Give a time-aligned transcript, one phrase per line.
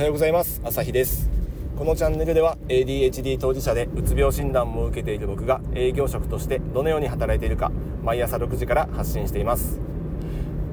[0.00, 0.62] はようございます。
[0.64, 1.28] 朝日です。
[1.76, 7.70] このチャンネルでは ADHD 当事者でうつ病診断も受けている僕が営業職としてどのように働いているか
[8.02, 9.78] 毎朝6時から発信しています、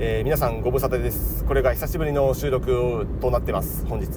[0.00, 1.44] えー、皆さんご無沙汰です。
[1.44, 3.86] これが久しぶりの収録となってます。
[3.86, 4.08] 本日、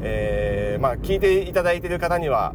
[0.00, 2.54] えー、まあ聞いていただいている方には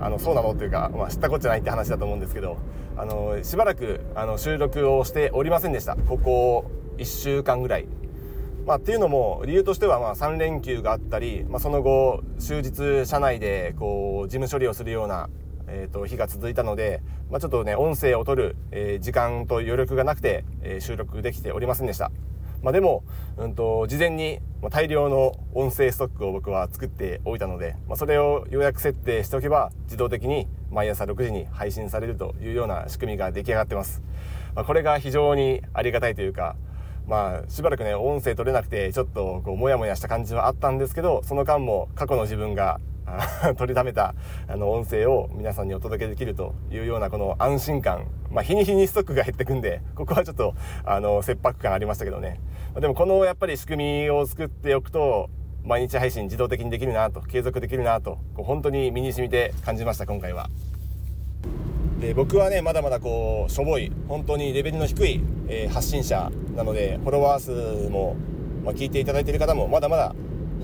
[0.00, 2.58] あのそうなのというか、まあ、知ったこっちゃないって話だと思うんですけど
[2.98, 5.96] あのしばらくあの収録をしておりませんでした。
[5.96, 8.01] ここ1週間ぐらい。
[8.66, 15.28] まあ、っていうのも理由としてはまあ3連休があったり、まあ、その後終日社内でこう事務処理をするような、
[15.66, 22.12] えー、と日が続いたので、まあ、ちょっとね音声を取る、え時間と余力がなくて、え収録できておりませんでした。
[22.62, 23.02] まあ、でも、
[23.36, 24.38] うんと、事前に
[24.70, 34.00] 大量の音声ストックを僕は作っておいたので、まあ、それを予約設定しておけば自動的に毎朝6時に配信されるというような仕組みが出来上がってます。
[34.54, 36.54] まあ、これが非常にありがたいというか、
[37.06, 42.80] まあ、しばらくね、音声取れなくて、ちょっと、こう、もやもやした感じはあったんですけど、その間も過去の自分が
[43.58, 44.14] 取りためた
[44.48, 52.40] あの音声を皆さんにお届けできるというようなこの安心感、まあ、日に日にストックが減ってくんでここはちょっとあの切迫感ありましたけどね
[52.78, 55.28] でもこのやっぱり仕組みを作っておくと
[55.64, 60.48] 毎日配信自動的にできるなと継続できるなとこう本当に身に染みて感じました今回は。
[62.02, 68.16] で僕はねまだまだこうしょぼい本当にレベルの低い、えー、発信者なのでフォロワー数も、
[68.64, 70.12] まあ、聞いていただいている方もまだまだ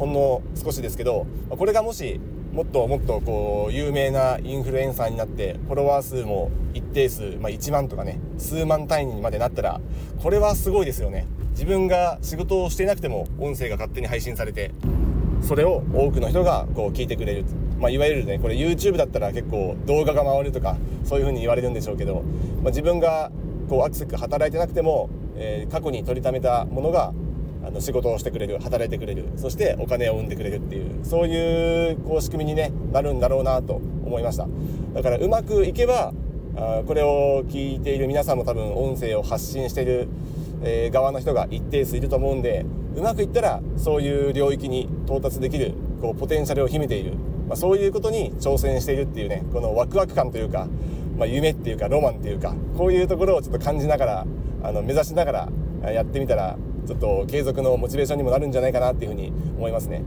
[0.01, 2.21] ほんの少しですけどこれがもし
[2.53, 9.81] もっともっとこう有名なインフルエンサーになってフォロワー数も一定数、まあ、1万とかね数万単位にまでなったら
[10.21, 11.27] これはすごいですよね。
[11.51, 14.73] 自分が仕事をしていなくても音声が勝手に配信されて
[15.43, 17.45] それを多くの人がこう聞いてくれる。
[17.79, 22.23] まあ、いわゆるねこれ YouTube だったら結構動画が回るとかそういう風に言われるんでしょうけど、
[22.63, 23.31] まあ、自分が
[23.69, 27.13] こうアクセク働いてなくても、えー、過去に取りためたものが
[27.65, 34.49] あの仕事をしてくれる働いてくれるそしてお金を生んでくれるっていうそういうこう仕組みに、ね、なるんだろうなと思いました。
[34.95, 36.13] だからうまくいけば
[36.57, 40.09] あこれを聞いている皆さんも多分音声を発信している、
[40.63, 42.65] えー、側の人が一定数いると思うんで
[42.97, 47.13] うまくいったらそういう領域に到達できるこうポテンシャルを秘めている
[47.49, 50.69] まあ、そういうことに挑戦しているっていうねこのワクワク感というか、
[51.17, 54.27] まあ、夢っていうかロマンっていうかこういうところをちょっと感じながら
[54.63, 55.49] あの目指しなが
[55.83, 56.57] らやってみたら
[56.87, 60.03] ちょっと継続のモチベーションにもなるんじゃないかなっていうふうに思いますね。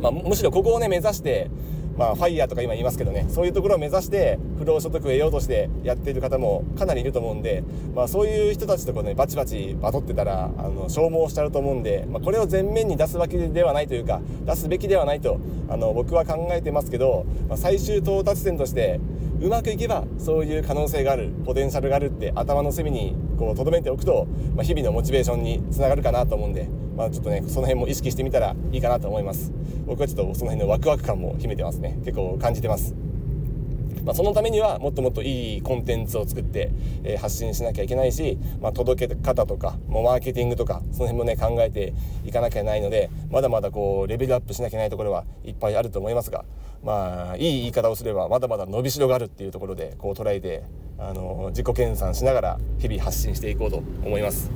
[0.00, 1.50] まあ、むしろここをね目指して
[1.98, 3.26] まあ、ファイヤーとか今言いますけどね。
[3.28, 7.64] そういうところを目指して不労所得を得ようとしてやっている方もかなりいると思うんで、
[7.94, 19.00] まあ、そういう人たちとこうねバチバチバトってたらあの消耗しちゃうと思うんで、まあ、これを前面に出すわけではないというか出すべきではないとあの僕は考えてますけど、まあ、最終到達点として
[19.40, 24.26] うまくいけばそういう可能性があるポテンシャルがあるって頭の隅にこう留めておくと、
[24.56, 29.52] まあ、日々のモチベーションにつながるかなと思うんで、まあ、ちょっとねその辺も意識してみたらいいかなと思います。
[29.86, 31.98] 僕はちょっとその辺のワクワク感も秘めてますね。
[32.04, 32.94] 結構感じてます。
[34.04, 36.70] まあ、そのためにはもっともっといいコンテンツを作って、
[37.04, 41.92] えー、発信しなきゃいけないし、まあ、届け方とかもうマーケティングとかその辺もね考えて
[42.24, 46.46] いかなきゃいけないのでまだまだこうレベルアップしなきゃいけないところはいっぱいあると思いますが
[46.82, 50.62] まあいい言い方をすればまだまだ伸びしろがあるっていうところでこう捉えて
[50.98, 54.50] あの自己研鑽しながら日々発信していこうと思います。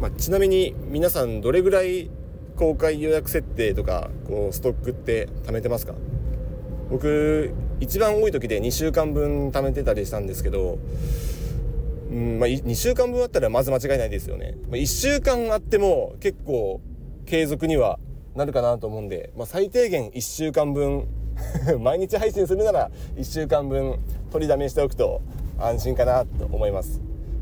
[0.00, 2.10] まあ、ちなみに皆さんどれぐらい
[2.56, 5.94] 公開予約設定とかこうストックって貯めてますか？
[6.90, 10.78] 僕一番多い時で2週間分貯めてたりしたんですけど、
[12.10, 16.80] うんまあ、2週間分あったらまず間違いないですよね、まあ、1週間あっても結構
[17.26, 17.98] 継続には
[18.34, 21.06] なるかなと思うんで、まあ、最低限1週間分
[21.80, 23.98] 毎日配信するなら1週間分
[24.30, 25.20] 取りだめしておくと
[25.58, 27.00] 安心かなと思います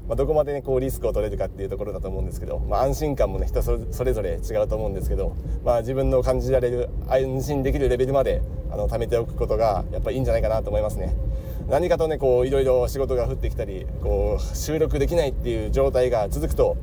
[0.09, 11.15] まあ、どこまで、ね、こうリスクを取れるかっていうところだと思うんですけど、まあ、安心感もね人それぞれ違うと思うんですけど、まあ、自分の感じられる安心できるレベルまであの貯めておくことがやっぱりいいんじゃないかなと思いますね。
[11.69, 16.77] 何かとねこういろいろ仕事が降ってきたりこう収録できないっていう状態が続くと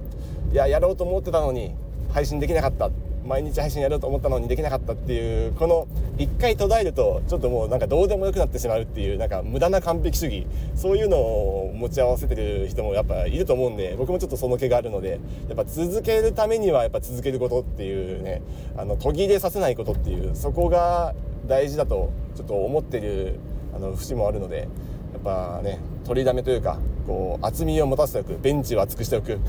[0.53, 1.75] いややろうと思ってたのに
[2.13, 2.89] 配信できなかった
[3.25, 18.41] 毎日配信やろうと思ったのにできなかったっていうこの1回途絶えるとちょっともうなんかどうでもよくなってしまうっていうなんか無駄な完璧主義そういうのを持ち合わせてる人もやっぱいると思うんで僕もちょっとその気があるのでやっぱ続けるためにはやっぱ続けることっていうね
[18.77, 21.13] あの途切れさせないことっていうそこが
[21.47, 23.39] 大事だとちょっと思ってる
[23.75, 24.67] あの節もあるので
[25.13, 29.39] やっぱね取りだめというかこう厚みを持たせておくベンチを厚くしておく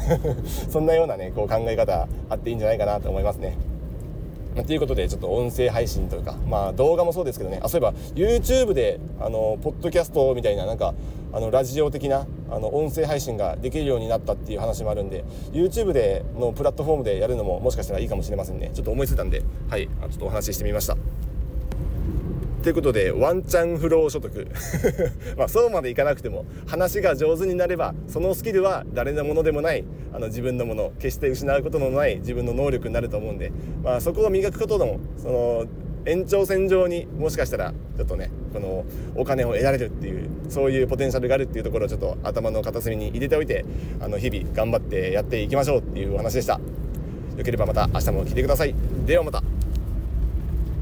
[0.71, 3.57] そんなようなねこう考え方あっていいんじゃないかなと思いますね。
[4.67, 7.61] ということでちょっと音声配信というかまあ動画もそうですけどね。
[7.63, 10.95] あそういえば YouTube であのポッドキャストみたいななんか
[11.33, 18.71] あのラジオ的なあの音声配信ができるようになったっていう話もあるんで YouTube でのプラットフォームでやるのももしかしたらいいかもしれませんね。
[18.75, 19.87] ちょっと思いついたんではい。
[19.87, 20.97] ちょっとお話ししてみました。
[22.63, 24.47] ということでワンチャンフロー所得。
[25.37, 33.51] まあそうまでいかなくても話が上手になればそのスキルは誰のものでもないあの自分のもの決して失うことのない自分の能力になると思うんで、
[33.83, 35.65] まあ、そこを磨くことのその
[36.05, 38.85] 延長線上にもしかしたらちょっとねこの
[39.15, 43.65] お金を得られるっていうそういうポテンシャルがあるっていうところをちょっと頭の片隅に入れておいて
[44.01, 46.61] あの日々頑張ってやっていきましょうっていうお話でした。
[47.37, 48.75] よければまた明日も聞いてください。
[49.07, 49.50] ではまた。